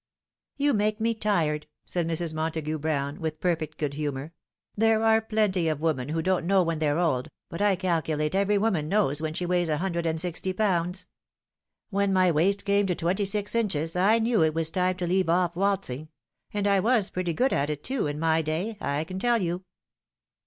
[0.57, 2.33] "You make me tired," said Mrs.
[2.33, 4.33] Montagu Brown, with per fect good humour.
[4.75, 8.57] ''There are plenty of women who don't know when they're old, but I calculate every
[8.57, 11.07] woman knows when she weighs a hundred and sixty pounds.
[11.91, 15.29] When my waist came to twenty six inches I knew it was time to leave
[15.29, 16.09] off waltz ing;
[16.51, 19.65] and I was pretty good at it, too, in my day, I can tell you."